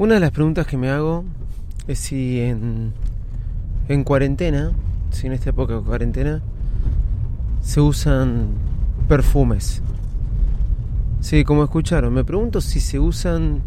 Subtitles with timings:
[0.00, 1.26] Una de las preguntas que me hago
[1.86, 2.94] es si en,
[3.86, 4.72] en cuarentena,
[5.10, 6.40] si en esta época de cuarentena,
[7.60, 8.46] se usan
[9.08, 9.82] perfumes.
[11.20, 13.60] Sí, como escucharon, me pregunto si se usan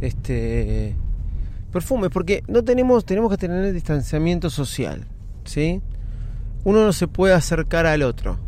[0.00, 0.96] este
[1.70, 5.04] perfumes, porque no tenemos, tenemos que tener distanciamiento social,
[5.44, 5.80] ¿sí?
[6.64, 8.38] Uno no se puede acercar al otro.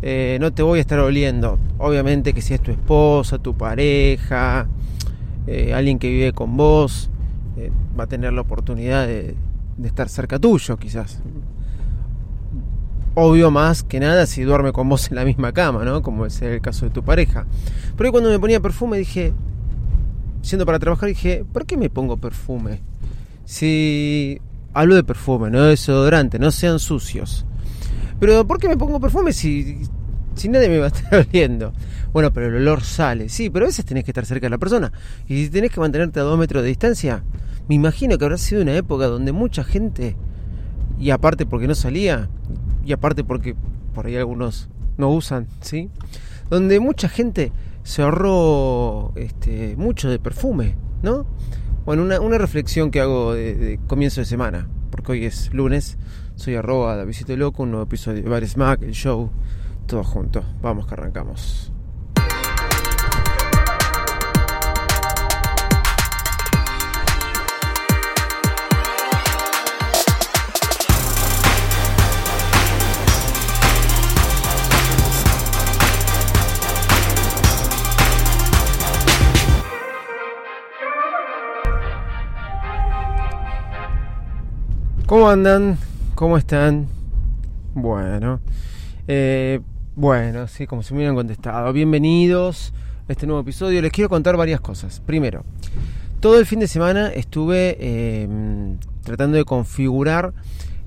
[0.00, 1.58] Eh, no te voy a estar oliendo.
[1.76, 4.68] Obviamente que si es tu esposa, tu pareja,
[5.46, 7.10] eh, alguien que vive con vos,
[7.56, 9.34] eh, va a tener la oportunidad de,
[9.84, 11.22] estar cerca tuyo, quizás.
[13.14, 16.02] Obvio más que nada si duerme con vos en la misma cama, ¿no?
[16.02, 17.46] Como es el caso de tu pareja.
[17.96, 19.32] Pero hoy cuando me ponía perfume dije,
[20.42, 22.80] siendo para trabajar, dije, ¿por qué me pongo perfume?
[23.44, 24.40] Si
[24.72, 27.46] hablo de perfume, no de desodorante, no sean sucios.
[28.20, 29.80] Pero ¿por qué me pongo perfume si,
[30.34, 31.72] si nadie me va a estar oliendo?
[32.12, 33.28] Bueno, pero el olor sale.
[33.28, 34.92] Sí, pero a veces tenés que estar cerca de la persona.
[35.28, 37.22] Y si tenés que mantenerte a dos metros de distancia,
[37.68, 40.16] me imagino que habrá sido una época donde mucha gente,
[40.98, 42.28] y aparte porque no salía,
[42.84, 43.54] y aparte porque
[43.94, 45.90] por ahí algunos no usan, ¿sí?
[46.48, 51.26] Donde mucha gente se ahorró este, mucho de perfume, ¿no?
[51.84, 55.96] Bueno, una, reflexión que hago de, comienzo de semana, porque hoy es lunes,
[56.36, 59.30] soy arroba Davidito Loco, un nuevo episodio de Bar Smack, el show,
[59.90, 60.44] todo junto.
[60.62, 61.72] Vamos que arrancamos.
[85.06, 85.76] ¿Cómo andan?
[86.14, 86.86] ¿Cómo están?
[87.74, 88.38] Bueno,
[89.08, 89.60] eh,
[90.00, 91.70] bueno, sí, como se me hubieran contestado.
[91.74, 92.72] Bienvenidos
[93.06, 93.82] a este nuevo episodio.
[93.82, 94.98] Les quiero contar varias cosas.
[95.04, 95.44] Primero,
[96.20, 98.26] todo el fin de semana estuve eh,
[99.02, 100.32] tratando de configurar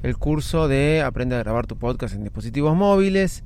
[0.02, 3.44] el curso de Aprende a grabar tu podcast en dispositivos móviles.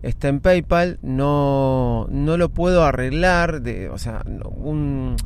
[0.00, 4.24] Está en PayPal, no, no lo puedo arreglar, de, o sea,
[4.54, 5.16] un,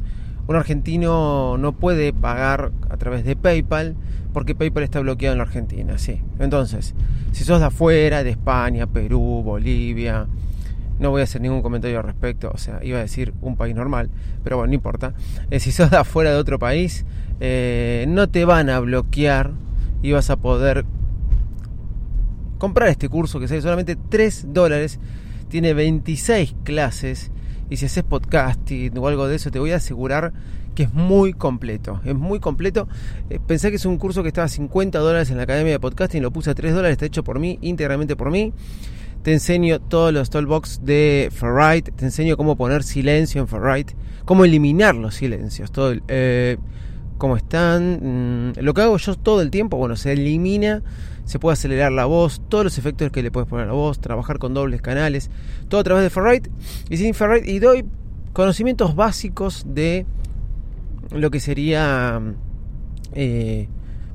[0.49, 3.97] un argentino no puede pagar a través de PayPal
[4.33, 6.21] porque PayPal está bloqueado en la Argentina, sí.
[6.39, 6.95] Entonces,
[7.33, 10.27] si sos de afuera, de España, Perú, Bolivia,
[10.99, 13.75] no voy a hacer ningún comentario al respecto, o sea, iba a decir un país
[13.75, 14.11] normal,
[14.45, 15.15] pero bueno, no importa.
[15.51, 17.05] Eh, si sos de afuera de otro país,
[17.41, 19.53] eh, no te van a bloquear
[20.03, 20.85] y vas a poder
[22.59, 24.99] comprar este curso que sale solamente 3 dólares,
[25.49, 27.31] tiene 26 clases
[27.71, 30.33] y si haces podcasting o algo de eso, te voy a asegurar
[30.75, 32.01] que es muy completo.
[32.05, 32.87] Es muy completo.
[33.31, 35.81] Eh, pensé que es un curso que estaba a 50 dólares en la Academia de
[35.81, 38.53] Podcasting, lo puse a 3 dólares, está hecho por mí, íntegramente por mí.
[39.23, 43.95] Te enseño todos los toolbox de Ferrite, te enseño cómo poner silencio en Ferrite,
[44.25, 46.59] cómo eliminar los silencios, todo el, eh,
[47.19, 48.53] cómo están.
[48.53, 50.83] Mm, lo que hago yo todo el tiempo, bueno, se elimina,
[51.25, 54.01] se puede acelerar la voz, todos los efectos que le puedes poner a la voz,
[54.01, 55.31] trabajar con dobles canales,
[55.69, 56.51] todo a través de Ferrite
[56.89, 57.85] y sin Ferrite y doy
[58.33, 60.07] conocimientos básicos de
[61.11, 62.21] lo que sería
[63.15, 63.69] eh,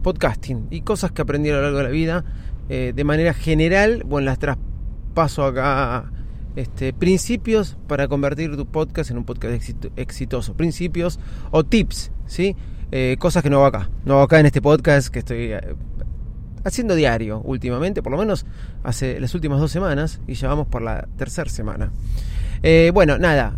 [0.04, 2.26] podcasting y cosas que aprendí a lo largo de la vida
[2.70, 6.12] eh, de manera general, bueno, las traspaso acá.
[6.56, 10.54] Este, principios para convertir tu podcast en un podcast exitoso.
[10.54, 11.20] Principios
[11.52, 12.56] o tips, ¿sí?
[12.92, 13.90] Eh, cosas que no hago acá.
[14.06, 15.76] No hago acá en este podcast que estoy eh,
[16.64, 18.46] haciendo diario últimamente, por lo menos
[18.84, 21.92] hace las últimas dos semanas y ya vamos por la tercera semana.
[22.64, 23.56] Eh, bueno, nada.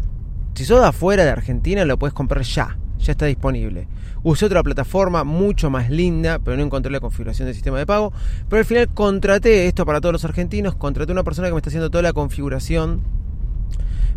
[0.53, 3.87] Si sos de afuera de Argentina, lo puedes comprar ya ya está disponible.
[4.23, 8.13] Usé otra plataforma mucho más linda, pero no encontré la configuración del sistema de pago.
[8.49, 11.69] Pero al final contraté esto para todos los argentinos, contraté una persona que me está
[11.69, 13.01] haciendo toda la configuración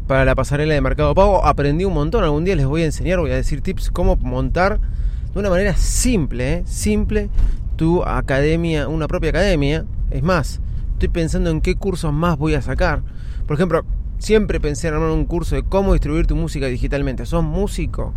[0.07, 1.45] para la pasarela de mercado pago.
[1.45, 4.81] Aprendí un montón, algún día les voy a enseñar, voy a decir tips cómo montar
[5.33, 6.63] de una manera simple, ¿eh?
[6.67, 7.29] simple,
[7.77, 9.85] tu academia, una propia academia.
[10.11, 10.61] Es más,
[10.93, 13.03] estoy pensando en qué cursos más voy a sacar.
[13.47, 13.85] Por ejemplo,
[14.19, 17.27] siempre pensé en armar un curso de cómo distribuir tu música digitalmente.
[17.27, 18.15] ¿Sos músico?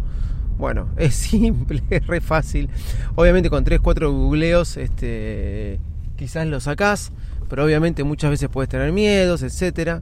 [0.57, 2.69] Bueno, es simple, es re fácil.
[3.15, 5.79] Obviamente con 3, 4 googleos este,
[6.15, 7.11] quizás lo sacás,
[7.49, 10.01] pero obviamente muchas veces puedes tener miedos, etcétera.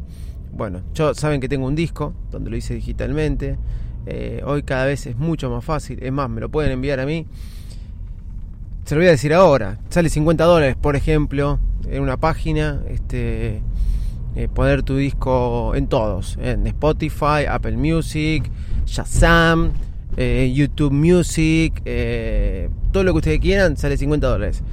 [0.52, 3.58] Bueno, yo saben que tengo un disco donde lo hice digitalmente.
[4.06, 6.02] Eh, hoy cada vez es mucho más fácil.
[6.02, 7.26] Es más, me lo pueden enviar a mí.
[8.86, 9.80] Se lo voy a decir ahora.
[9.90, 12.82] Sale 50 dólares, por ejemplo, en una página.
[12.88, 13.62] Este,
[14.36, 16.38] eh, poner tu disco en todos.
[16.42, 18.50] En Spotify, Apple Music,
[18.86, 19.74] Shazam,
[20.16, 21.82] eh, YouTube Music.
[22.92, 24.64] todo lo que ustedes quieran sale 50 dólares.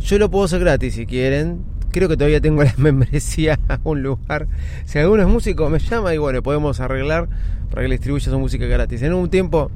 [0.00, 4.02] Yo lo puedo hacer gratis si quieren creo que todavía tengo la membresía a un
[4.02, 4.46] lugar.
[4.84, 7.28] Si alguno es músico, me llama y bueno, podemos arreglar
[7.70, 9.02] para que le distribuya su música gratis.
[9.02, 9.70] En un tiempo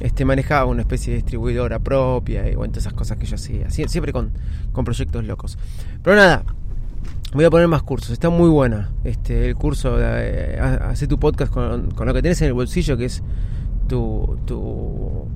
[0.00, 3.70] este, manejaba una especie de distribuidora propia y bueno, todas esas cosas que yo hacía.
[3.70, 4.32] Siempre con,
[4.72, 5.58] con proyectos locos.
[6.02, 6.44] Pero nada,
[7.32, 8.10] voy a poner más cursos.
[8.10, 12.48] Está muy buena este, el curso de hacer tu podcast con, lo que tienes en
[12.48, 13.20] el bolsillo, que es
[13.88, 15.26] tu, tu,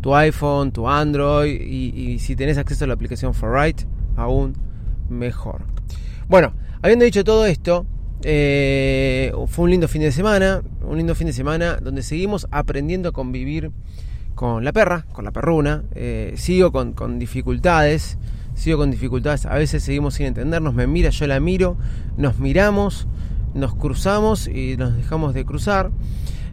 [0.00, 4.69] tu iPhone, tu Android y, y si tenés acceso a la aplicación Forwrite, aún
[5.10, 5.62] mejor.
[6.28, 6.52] Bueno,
[6.82, 7.86] habiendo dicho todo esto,
[8.22, 13.10] eh, fue un lindo fin de semana, un lindo fin de semana donde seguimos aprendiendo
[13.10, 13.72] a convivir
[14.34, 15.84] con la perra, con la perruna.
[15.94, 18.18] Eh, sigo con, con, dificultades,
[18.54, 19.46] sigo con dificultades.
[19.46, 20.74] A veces seguimos sin entendernos.
[20.74, 21.76] Me mira, yo la miro,
[22.16, 23.06] nos miramos,
[23.54, 25.90] nos cruzamos y nos dejamos de cruzar.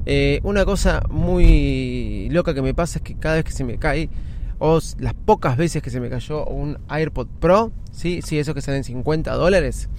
[0.09, 3.77] Eh, una cosa muy loca que me pasa es que cada vez que se me
[3.77, 4.09] cae
[4.59, 8.61] o las pocas veces que se me cayó un AirPod Pro, sí, sí, eso que
[8.61, 9.89] salen 50 dólares.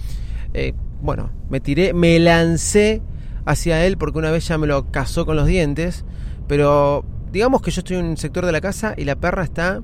[0.53, 3.01] Eh, bueno, me tiré, me lancé
[3.45, 6.03] hacia él porque una vez ya me lo casó con los dientes,
[6.47, 9.81] pero digamos que yo estoy en un sector de la casa y la perra está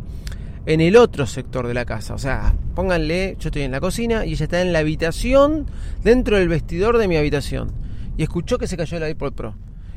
[0.66, 2.14] en el otro sector de la casa.
[2.14, 5.68] O sea, pónganle, yo estoy en la cocina y ella está en la habitación,
[6.04, 7.72] dentro del vestidor de mi habitación.
[8.18, 9.56] Y escuchó que se cayó el AirPod Pro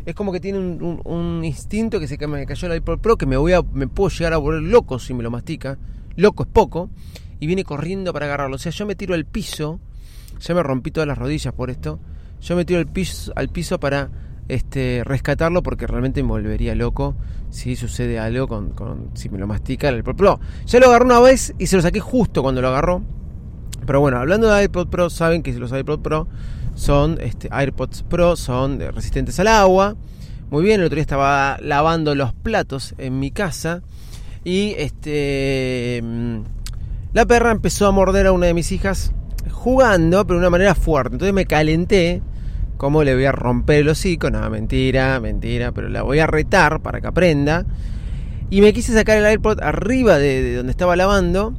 [0.08, 3.37] es como que tiene un, instinto que se me cayó el iPod Pro que me
[3.37, 5.76] voy a, me puedo llegar a volver loco si me lo mastica.
[6.16, 6.88] Loco es poco.
[7.40, 8.56] Y viene corriendo para agarrarlo.
[8.56, 9.81] O sea, yo me tiro al piso.
[10.40, 12.00] Ya me rompí todas las rodillas por esto.
[12.40, 14.08] Yo me tiro al piso, al piso para
[14.49, 17.14] este, rescatarlo porque realmente me volvería loco
[17.50, 20.40] si sucede algo con, si me lo mastica el iPod Pro.
[20.64, 23.02] Ya lo agarró una vez y se lo saqué justo cuando lo agarró.
[23.84, 26.28] Pero bueno, hablando de iPod Pro, saben que los iPod Pro
[26.78, 29.96] son este, AirPods Pro, son resistentes al agua.
[30.48, 33.82] Muy bien, el otro día estaba lavando los platos en mi casa
[34.44, 36.38] y este mm,
[37.12, 39.12] la perra empezó a morder a una de mis hijas
[39.50, 41.16] jugando, pero de una manera fuerte.
[41.16, 42.22] Entonces me calenté,
[42.76, 46.81] como le voy a romper el hocico, no, mentira, mentira, pero la voy a retar
[46.81, 47.66] para que aprenda.
[48.50, 51.54] Y me quise sacar el AirPod arriba de donde estaba lavando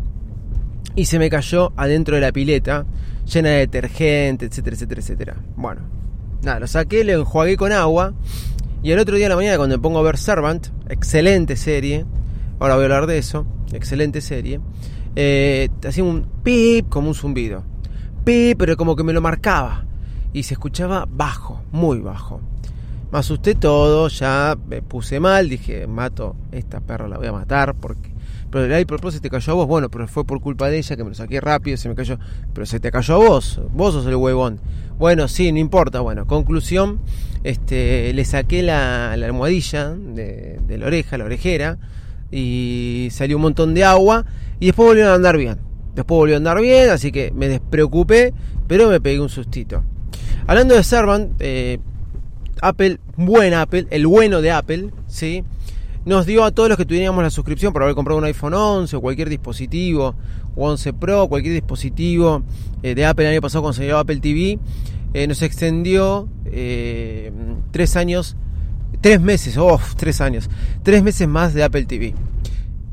[0.95, 2.85] y se me cayó adentro de la pileta
[3.29, 5.35] llena de detergente, etcétera, etcétera, etcétera.
[5.55, 5.81] Bueno,
[6.41, 8.13] nada, lo saqué, lo enjuagué con agua.
[8.81, 12.05] Y el otro día de la mañana, cuando me pongo a ver Servant, excelente serie,
[12.59, 14.59] ahora voy a hablar de eso, excelente serie,
[15.15, 17.63] eh, hacía un pip como un zumbido.
[18.23, 19.85] Pip, pero como que me lo marcaba.
[20.31, 22.41] Y se escuchaba bajo, muy bajo.
[23.11, 27.73] Me asusté todo, ya me puse mal, dije, mato, esta perra la voy a matar
[27.75, 28.11] porque
[28.51, 30.95] pero el iPod se te cayó a vos, bueno, pero fue por culpa de ella
[30.95, 32.17] que me lo saqué rápido, se me cayó,
[32.53, 34.59] pero se te cayó a vos, vos sos el huevón.
[34.97, 36.99] Bueno, sí, no importa, bueno, conclusión,
[37.43, 41.77] este, le saqué la, almohadilla de, la oreja, la orejera,
[42.31, 44.25] y salió un montón de agua,
[44.59, 45.57] y después volvió a andar bien.
[45.95, 48.33] Después volvió a andar bien, así que me despreocupé,
[48.67, 49.83] pero me pegué un sustito.
[50.47, 51.79] Hablando de Servant, eh,
[52.61, 55.43] Apple, buen Apple, el bueno de Apple, ¿sí?
[56.05, 58.95] Nos dio a todos los que tuviéramos la suscripción por haber comprado un iPhone 11
[58.95, 60.15] o cualquier dispositivo,
[60.55, 62.43] o 11 Pro, cualquier dispositivo
[62.83, 64.59] eh, de Apple el año pasado cuando Apple TV,
[65.13, 67.31] eh, nos extendió eh,
[67.71, 68.35] tres años,
[69.01, 70.49] tres meses, oh, tres años,
[70.83, 72.13] tres meses más de Apple TV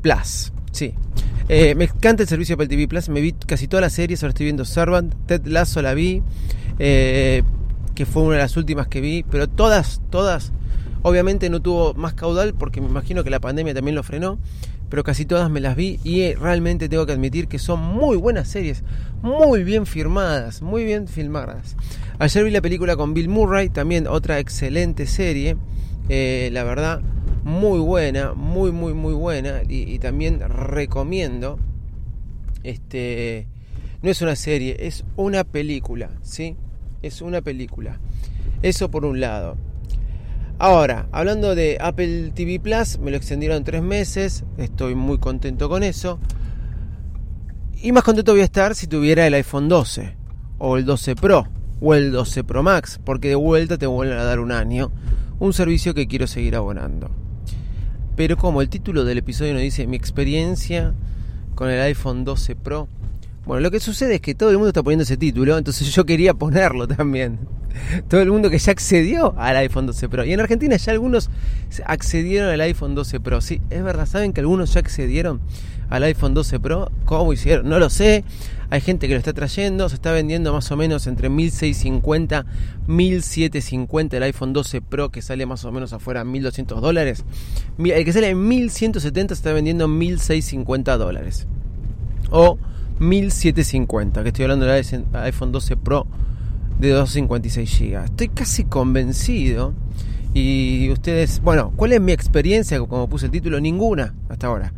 [0.01, 0.93] Plus, sí.
[1.47, 4.29] me encanta el servicio de Apple TV Plus, me vi casi todas las series, ahora
[4.31, 6.21] estoy viendo Servant, Ted Lasso la vi,
[6.77, 7.43] que
[8.05, 10.51] fue una de las últimas que vi, pero todas, todas
[11.07, 14.39] Obviamente no tuvo más caudal porque me imagino que la pandemia también lo frenó,
[14.89, 18.17] pero casi todas me las vi y eh, realmente tengo que admitir que son muy
[18.17, 18.83] buenas series,
[19.21, 21.77] muy bien firmadas, muy bien filmadas.
[22.19, 25.55] Ayer vi la película con Bill Murray, también otra excelente serie,
[26.09, 26.99] eh, la verdad,
[27.45, 31.57] muy buena, muy, muy, muy buena y, también recomiendo.
[32.63, 33.47] Este,
[34.01, 36.57] no es una serie, es una película, ¿sí?
[37.01, 37.97] Es una película.
[38.61, 39.55] Eso por un lado.
[40.59, 45.83] Ahora, hablando de Apple TV Plus, me lo extendieron tres meses, estoy muy contento con
[45.83, 46.19] eso.
[47.79, 50.15] Y más contento voy a estar si tuviera el iPhone 12,
[50.57, 51.47] o el 12 Pro,
[51.79, 54.91] o el 12 Pro Max, porque de vuelta te vuelven a dar un año,
[55.39, 57.11] un servicio que quiero seguir abonando.
[58.15, 60.95] Pero como el título del episodio nos dice mi experiencia
[61.53, 62.87] con el iPhone 12 Pro,
[63.45, 66.03] bueno, lo que sucede es que todo el mundo está poniendo ese título, entonces yo
[66.03, 67.37] quería ponerlo también.
[68.09, 70.25] todo el mundo que ya accedió al iPhone 12 Pro.
[70.25, 71.29] Y en Argentina ya algunos
[71.85, 73.41] accedieron al iPhone 12 Pro.
[73.41, 75.39] Sí, es verdad, ¿saben que algunos ya accedieron
[75.89, 76.91] al iPhone 12 Pro?
[77.05, 77.69] ¿Cómo hicieron?
[77.69, 78.23] No lo sé.
[78.69, 82.45] Hay gente que lo está trayendo, se está vendiendo más o menos entre 1650,
[82.87, 87.23] 1750 el iPhone 12 Pro que sale más o menos afuera 1200 dólares.
[87.77, 91.47] El que sale en 1170 se está vendiendo en 1650 dólares.
[92.29, 92.57] O
[92.99, 96.07] 1750, que estoy hablando del iPhone 12 Pro
[96.79, 98.03] de 256 GB.
[98.05, 99.73] Estoy casi convencido.
[100.33, 102.79] Y ustedes, bueno, ¿cuál es mi experiencia?
[102.79, 104.73] Como puse el título, ninguna hasta ahora.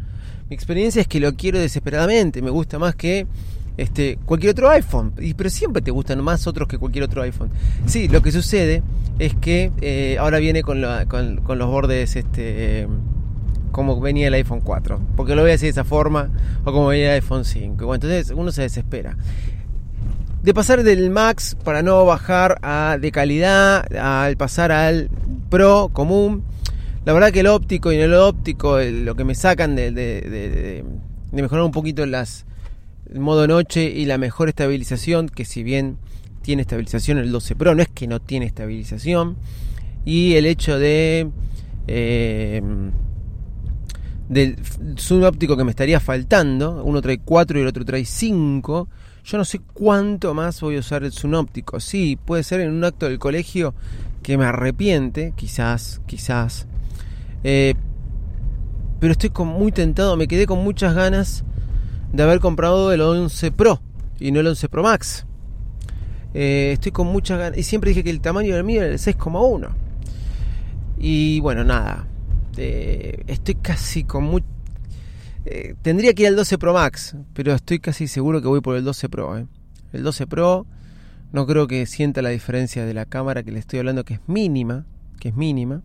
[0.50, 2.41] Mi experiencia es que lo quiero desesperadamente.
[2.41, 3.27] Me gusta más que
[3.77, 5.13] este, cualquier otro iPhone.
[5.20, 7.50] Y, pero siempre te gustan más otros que cualquier otro iPhone.
[7.86, 8.84] Sí, lo que sucede
[9.20, 12.88] es que eh, ahora viene con, los bordes este,
[13.72, 15.00] como venía el iPhone 4.
[15.15, 16.29] Porque lo voy a decir de esa forma.
[16.63, 17.86] O como venía el iPhone 5.
[17.86, 19.18] Bueno, entonces uno se desespera.
[20.43, 25.10] De pasar del Max para no bajar a de calidad, al pasar al
[25.50, 26.43] Pro común.
[27.05, 30.84] La verdad que el óptico y el óptico, lo que me sacan de, de
[31.31, 32.46] mejorar un poquito las,
[33.12, 35.98] el modo noche y la mejor estabilización, que si bien
[36.41, 39.38] tiene estabilización el 12 Pro, no es que no tiene estabilización.
[40.05, 41.29] Y el hecho de
[41.88, 42.62] eh,
[44.29, 44.58] del
[44.98, 48.88] zoom óptico que me estaría faltando, uno trae 4 y el otro trae 5.
[49.29, 51.79] Yo no sé cuánto más voy a usar el zoom óptico.
[51.79, 53.75] Sí, puede ser en un acto del colegio
[54.24, 56.65] que me arrepiente, quizás, quizás.
[57.43, 57.75] Eh,
[59.00, 61.43] pero estoy con, muy tentado, me quedé con muchas ganas
[62.12, 63.79] de haber comprado el 11 Pro
[64.19, 65.27] y no el 11 Pro Max.
[66.33, 67.59] Eh, estoy con muchas ganas.
[67.59, 69.69] Y siempre dije que el tamaño del mío era el 6,1.
[70.98, 72.07] Y bueno, nada.
[72.57, 74.48] Eh, estoy casi con mucho.
[75.46, 78.75] Eh, tendría que ir al 12 Pro Max, pero estoy casi seguro que voy por
[78.75, 79.48] el 12 Pro.
[79.93, 80.65] El 12 Pro
[81.31, 84.22] no creo que sienta la diferencia de la cámara que le estoy hablando, que es
[84.27, 84.86] mínima.
[85.19, 85.81] Que es mínima.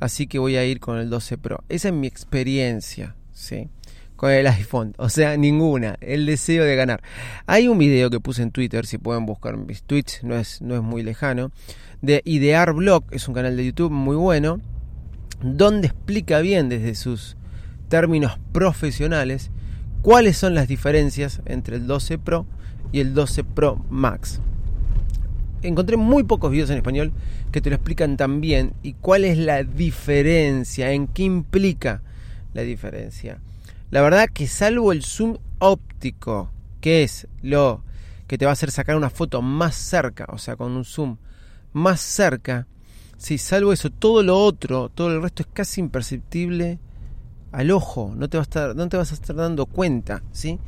[0.00, 1.64] Así que voy a ir con el 12 Pro.
[1.68, 3.16] Esa es mi experiencia.
[3.32, 3.68] ¿sí?
[4.16, 4.94] con el iPhone.
[4.98, 5.96] O sea, ninguna.
[6.00, 7.02] El deseo de ganar.
[7.46, 10.74] Hay un video que puse en Twitter, si pueden buscar mis tweets, no es, no
[10.74, 11.52] es muy lejano,
[12.02, 14.60] de Idear Blog, es un canal de YouTube muy bueno,
[15.42, 17.36] donde explica bien desde sus
[17.88, 19.50] términos profesionales
[20.02, 22.46] cuáles son las diferencias entre el 12 Pro
[22.92, 24.40] y el 12 Pro Max.
[25.62, 27.12] Encontré muy pocos videos en español
[27.50, 32.02] que te lo explican tan bien y cuál es la diferencia, en qué implica
[32.54, 33.40] la diferencia.
[33.90, 36.50] La verdad que salvo el zoom óptico,
[36.80, 37.82] que es lo
[38.26, 41.16] que te va a hacer sacar una foto más cerca, o sea, con un zoom
[41.72, 42.66] más cerca,
[43.18, 46.78] si salvo eso, todo lo otro, todo el resto es casi imperceptible
[47.56, 50.58] al ojo, no te, va a estar, no te vas a estar dando cuenta, ¿sí?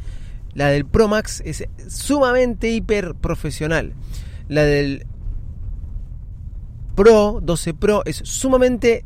[0.54, 3.92] La del Pro Max es sumamente hiper profesional.
[4.48, 5.04] La del
[6.94, 9.04] Pro 12 Pro es sumamente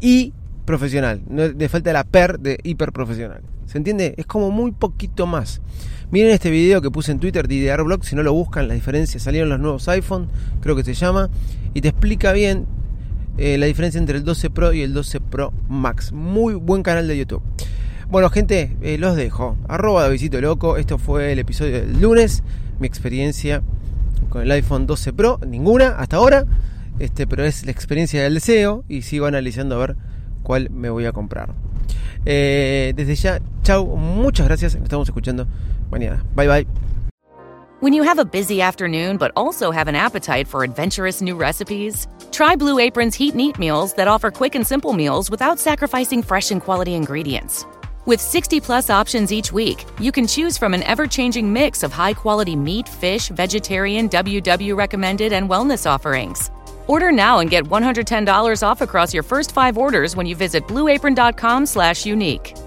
[0.00, 0.32] y
[0.64, 1.22] profesional.
[1.28, 3.42] No le falta la per de hiper profesional.
[3.66, 4.14] ¿Se entiende?
[4.16, 5.60] Es como muy poquito más.
[6.10, 9.20] Miren este video que puse en Twitter de Blog, si no lo buscan, la diferencia.
[9.20, 10.26] Salieron los nuevos iPhone,
[10.60, 11.30] creo que se llama,
[11.74, 12.66] y te explica bien
[13.38, 16.12] eh, la diferencia entre el 12 Pro y el 12 Pro Max.
[16.12, 17.42] Muy buen canal de YouTube.
[18.08, 19.56] Bueno, gente, eh, los dejo.
[19.68, 20.76] Arroba visito Loco.
[20.76, 22.42] Esto fue el episodio del lunes.
[22.78, 23.62] Mi experiencia
[24.28, 25.40] con el iPhone 12 Pro.
[25.46, 26.44] Ninguna hasta ahora.
[26.98, 28.84] Este, pero es la experiencia del deseo.
[28.88, 29.96] Y sigo analizando a ver
[30.42, 31.52] cuál me voy a comprar.
[32.24, 34.74] Eh, desde ya, chao, muchas gracias.
[34.74, 35.46] Nos estamos escuchando
[35.90, 36.24] mañana.
[36.34, 36.66] Bye bye.
[37.80, 42.08] When you have a busy afternoon but also have an appetite for adventurous new recipes,
[42.36, 46.22] try Blue Apron's Heat and Eat meals that offer quick and simple meals without sacrificing
[46.22, 47.64] fresh and quality ingredients.
[48.04, 51.92] With 60 plus options each week, you can choose from an ever changing mix of
[51.92, 56.50] high quality meat, fish, vegetarian, WW recommended, and wellness offerings.
[56.88, 62.65] Order now and get $110 off across your first five orders when you visit blueapron.com/unique.